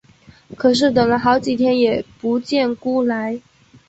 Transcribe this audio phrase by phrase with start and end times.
[0.57, 3.39] 可是等了好几天也不见辜来。